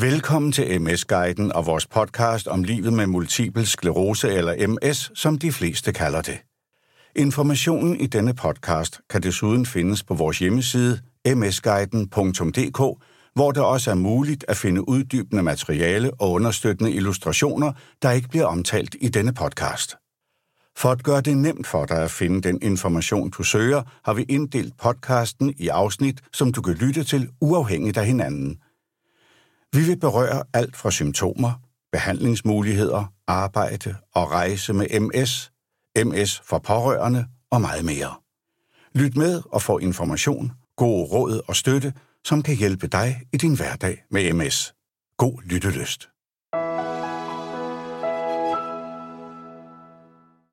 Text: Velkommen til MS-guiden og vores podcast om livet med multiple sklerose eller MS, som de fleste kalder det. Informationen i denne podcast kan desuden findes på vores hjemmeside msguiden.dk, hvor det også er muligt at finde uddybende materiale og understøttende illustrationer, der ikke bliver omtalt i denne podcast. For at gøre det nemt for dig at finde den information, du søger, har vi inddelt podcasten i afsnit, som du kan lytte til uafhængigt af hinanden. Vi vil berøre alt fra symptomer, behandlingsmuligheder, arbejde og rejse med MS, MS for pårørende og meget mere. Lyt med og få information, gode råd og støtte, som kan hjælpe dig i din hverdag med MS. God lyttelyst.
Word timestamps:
Velkommen 0.00 0.52
til 0.52 0.82
MS-guiden 0.82 1.52
og 1.52 1.66
vores 1.66 1.86
podcast 1.86 2.48
om 2.48 2.62
livet 2.62 2.92
med 2.92 3.06
multiple 3.06 3.66
sklerose 3.66 4.32
eller 4.32 4.66
MS, 4.68 5.10
som 5.14 5.38
de 5.38 5.52
fleste 5.52 5.92
kalder 5.92 6.22
det. 6.22 6.38
Informationen 7.16 8.00
i 8.00 8.06
denne 8.06 8.34
podcast 8.34 9.00
kan 9.10 9.22
desuden 9.22 9.66
findes 9.66 10.02
på 10.02 10.14
vores 10.14 10.38
hjemmeside 10.38 11.00
msguiden.dk, 11.26 13.02
hvor 13.34 13.52
det 13.52 13.62
også 13.62 13.90
er 13.90 13.94
muligt 13.94 14.44
at 14.48 14.56
finde 14.56 14.88
uddybende 14.88 15.42
materiale 15.42 16.10
og 16.14 16.32
understøttende 16.32 16.92
illustrationer, 16.92 17.72
der 18.02 18.10
ikke 18.10 18.28
bliver 18.28 18.46
omtalt 18.46 18.96
i 19.00 19.08
denne 19.08 19.34
podcast. 19.34 19.96
For 20.76 20.90
at 20.90 21.02
gøre 21.02 21.20
det 21.20 21.36
nemt 21.36 21.66
for 21.66 21.84
dig 21.84 22.02
at 22.02 22.10
finde 22.10 22.42
den 22.42 22.58
information, 22.62 23.30
du 23.30 23.42
søger, 23.42 23.82
har 24.04 24.14
vi 24.14 24.22
inddelt 24.22 24.74
podcasten 24.78 25.54
i 25.58 25.68
afsnit, 25.68 26.20
som 26.32 26.52
du 26.52 26.62
kan 26.62 26.74
lytte 26.74 27.04
til 27.04 27.28
uafhængigt 27.40 27.96
af 27.96 28.06
hinanden. 28.06 28.58
Vi 29.72 29.84
vil 29.84 29.98
berøre 30.00 30.44
alt 30.54 30.76
fra 30.76 30.90
symptomer, 30.90 31.52
behandlingsmuligheder, 31.92 33.12
arbejde 33.26 33.96
og 34.14 34.30
rejse 34.30 34.72
med 34.72 35.00
MS, 35.00 35.52
MS 36.04 36.40
for 36.44 36.58
pårørende 36.58 37.26
og 37.50 37.60
meget 37.60 37.84
mere. 37.84 38.14
Lyt 38.94 39.16
med 39.16 39.42
og 39.52 39.62
få 39.62 39.78
information, 39.78 40.52
gode 40.76 41.04
råd 41.04 41.40
og 41.48 41.56
støtte, 41.56 41.92
som 42.24 42.42
kan 42.42 42.56
hjælpe 42.56 42.86
dig 42.86 43.22
i 43.32 43.36
din 43.36 43.56
hverdag 43.56 44.04
med 44.10 44.32
MS. 44.32 44.74
God 45.16 45.42
lyttelyst. 45.42 46.08